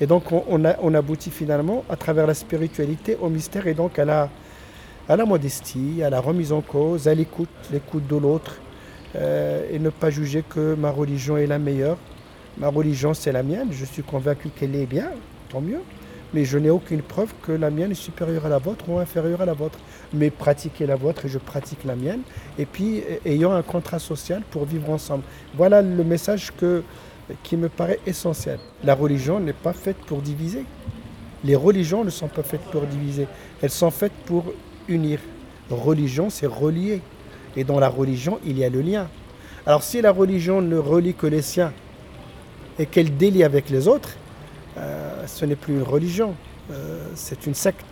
[0.00, 4.30] Et donc on, aboutit finalement à travers la spiritualité au mystère et donc à la,
[5.08, 8.56] à la modestie, à la remise en cause, à l'écoute, l'écoute de l'autre,
[9.14, 11.98] euh, et ne pas juger que ma religion est la meilleure.
[12.56, 15.10] Ma religion, c'est la mienne, je suis convaincu qu'elle est bien,
[15.50, 15.82] tant mieux,
[16.34, 19.40] mais je n'ai aucune preuve que la mienne est supérieure à la vôtre ou inférieure
[19.40, 19.78] à la vôtre.
[20.12, 22.20] Mais pratiquez la vôtre et je pratique la mienne,
[22.58, 25.24] et puis ayons un contrat social pour vivre ensemble.
[25.54, 26.82] Voilà le message que,
[27.42, 28.58] qui me paraît essentiel.
[28.84, 30.64] La religion n'est pas faite pour diviser.
[31.44, 33.26] Les religions ne sont pas faites pour diviser,
[33.62, 34.52] elles sont faites pour
[34.88, 35.18] unir.
[35.70, 37.00] Religion, c'est relier.
[37.56, 39.08] Et dans la religion, il y a le lien.
[39.66, 41.72] Alors si la religion ne relie que les siens
[42.78, 44.16] et qu'elle délie avec les autres,
[44.78, 46.34] euh, ce n'est plus une religion,
[46.70, 47.84] euh, c'est une secte.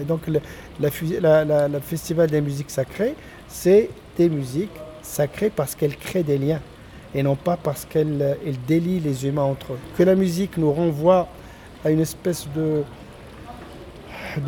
[0.00, 0.40] Et donc le,
[1.80, 3.16] festival des musiques sacrées,
[3.48, 4.70] c'est des musiques
[5.02, 6.60] sacrées parce qu'elles créent des liens
[7.14, 9.78] et non pas parce qu'elles euh, délient les humains entre eux.
[9.96, 11.26] Que la musique nous renvoie
[11.84, 12.84] à une espèce de,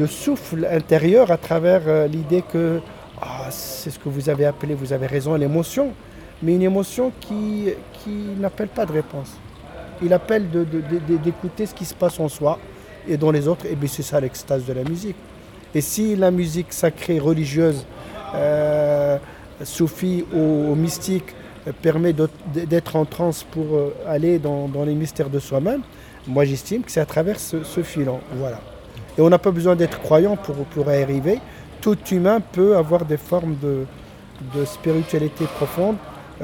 [0.07, 2.81] souffle intérieur à travers l'idée que
[3.21, 5.95] ah, c'est ce que vous avez appelé, vous avez raison, l'émotion,
[6.43, 7.73] mais une émotion qui
[8.39, 9.37] n'appelle pas de réponse.
[10.03, 12.59] Il appelle d'écouter ce qui se passe en soi
[13.09, 15.17] et dans les autres, et bien c'est ça l'extase de la musique.
[15.75, 17.85] Et si la musique sacrée, religieuse,
[18.35, 19.19] euh,
[19.65, 21.35] soufie ou, mystique
[21.67, 25.83] euh, permet d'être en transe pour euh, aller dans, les mystères de soi-même,
[26.27, 28.21] moi j'estime que c'est à travers ce, filon.
[28.37, 28.61] Voilà.
[29.17, 31.41] Et on n'a pas besoin d'être croyant pour, y arriver.
[31.81, 35.97] Tout humain peut avoir des formes de spiritualité profonde.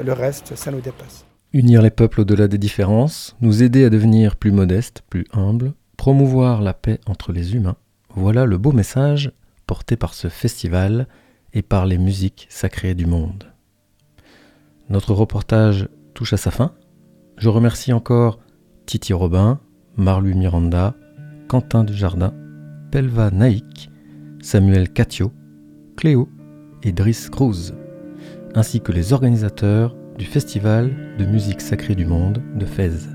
[0.03, 1.24] Le reste, ça nous dépasse.
[1.55, 6.61] Unir les peuples au-delà des différences, nous aider à devenir plus modestes, plus humbles, promouvoir
[6.61, 7.77] la paix entre les humains,
[8.13, 9.31] voilà le beau message
[9.65, 11.07] porté par ce festival
[11.53, 13.45] et par les musiques sacrées du monde.
[14.89, 16.73] Notre reportage touche à sa fin.
[17.37, 18.39] Je remercie encore
[18.85, 19.61] Titi Robin,
[19.95, 20.93] Marlu Miranda,
[21.47, 22.33] Quentin Dujardin,
[22.91, 23.89] Pelva Naïk,
[24.41, 25.31] Samuel Catio,
[25.95, 26.27] Cléo
[26.83, 27.73] et Driss Cruz,
[28.55, 33.09] ainsi que les organisateurs du Festival de musique sacrée du monde de Fès.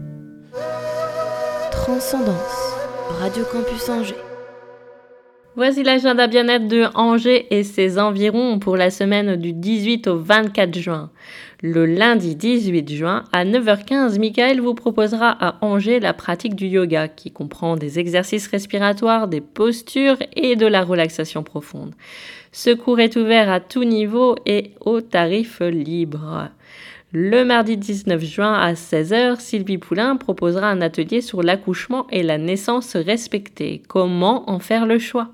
[1.70, 2.74] Transcendance,
[3.20, 4.14] Radio Campus Angers.
[5.56, 10.78] Voici l'agenda bien-être de Angers et ses environs pour la semaine du 18 au 24
[10.78, 11.10] juin.
[11.62, 17.08] Le lundi 18 juin à 9h15, Michael vous proposera à Angers la pratique du yoga
[17.08, 21.94] qui comprend des exercices respiratoires, des postures et de la relaxation profonde.
[22.52, 26.50] Ce cours est ouvert à tout niveau et au tarif libre.
[27.12, 32.38] Le mardi 19 juin à 16h, Sylvie Poulain proposera un atelier sur l'accouchement et la
[32.38, 33.82] naissance respectée.
[33.88, 35.30] Comment en faire le choix?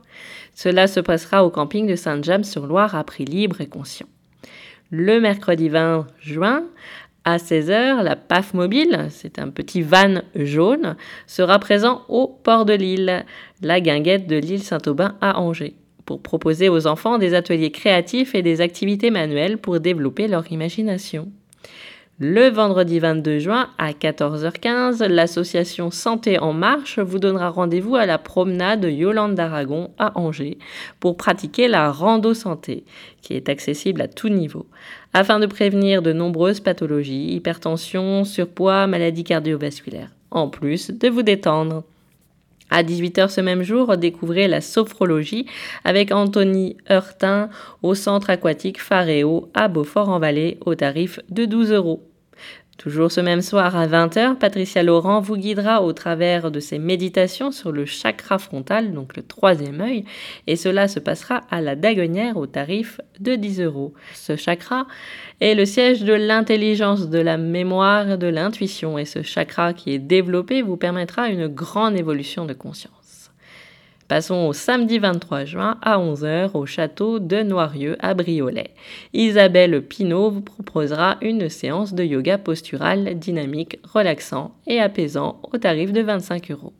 [0.54, 4.06] Cela se passera au camping de Saint-James-sur-Loire à prix libre et conscient.
[4.90, 6.64] Le mercredi 20 juin,
[7.26, 10.96] à 16h, la PAF mobile, c'est un petit van jaune,
[11.26, 13.26] sera présent au port de l'île,
[13.60, 15.74] la guinguette de l'île Saint-Aubin à Angers.
[16.06, 21.30] pour proposer aux enfants des ateliers créatifs et des activités manuelles pour développer leur imagination.
[22.18, 28.16] Le vendredi 22 juin à 14h15, l'association Santé en Marche vous donnera rendez-vous à la
[28.16, 30.56] promenade Yolande d'Aragon à Angers
[30.98, 32.84] pour pratiquer la rando santé,
[33.20, 34.64] qui est accessible à tout niveau,
[35.12, 41.84] afin de prévenir de nombreuses pathologies, hypertension, surpoids, maladies cardiovasculaires, en plus de vous détendre.
[42.70, 45.46] À 18h ce même jour, découvrez la sophrologie
[45.84, 47.48] avec Anthony Heurtin
[47.82, 52.02] au centre aquatique Faréo à Beaufort-en-Vallée au tarif de 12 euros.
[52.78, 57.50] Toujours ce même soir à 20h, Patricia Laurent vous guidera au travers de ses méditations
[57.50, 60.04] sur le chakra frontal, donc le troisième œil,
[60.46, 63.94] et cela se passera à la Daguenière au tarif de 10 euros.
[64.14, 64.86] Ce chakra
[65.40, 69.98] est le siège de l'intelligence, de la mémoire, de l'intuition, et ce chakra qui est
[69.98, 72.95] développé vous permettra une grande évolution de conscience.
[74.08, 78.70] Passons au samedi 23 juin à 11h au château de Noirieux à Briolet.
[79.12, 85.92] Isabelle Pinault vous proposera une séance de yoga postural dynamique, relaxant et apaisant au tarif
[85.92, 86.72] de 25 euros.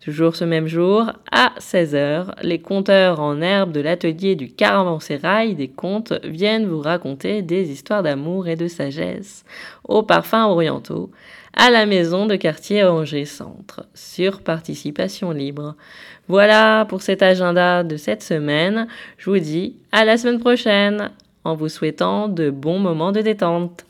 [0.00, 5.68] Toujours ce même jour, à 16h, les conteurs en herbe de l'atelier du Caravansérail des
[5.68, 9.44] contes viennent vous raconter des histoires d'amour et de sagesse
[9.84, 11.12] aux parfums orientaux
[11.58, 15.74] à la maison de quartier Angers Centre sur participation libre.
[16.28, 18.86] Voilà pour cet agenda de cette semaine.
[19.18, 21.10] Je vous dis à la semaine prochaine
[21.42, 23.84] en vous souhaitant de bons moments de détente.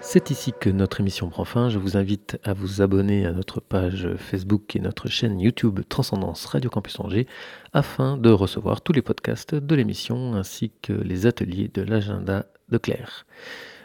[0.00, 1.68] C'est ici que notre émission prend fin.
[1.68, 6.46] Je vous invite à vous abonner à notre page Facebook et notre chaîne YouTube Transcendance
[6.46, 7.26] Radio Campus Angers
[7.74, 12.78] afin de recevoir tous les podcasts de l'émission ainsi que les ateliers de l'agenda de
[12.78, 13.26] Claire.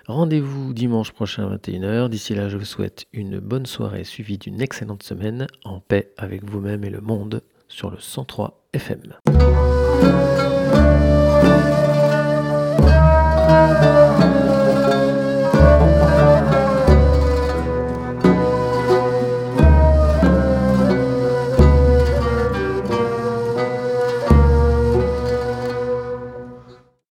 [0.08, 2.10] Rendez-vous dimanche prochain à 21h.
[2.10, 6.44] D'ici là, je vous souhaite une bonne soirée suivie d'une excellente semaine en paix avec
[6.44, 9.14] vous-même et le monde sur le 103 FM.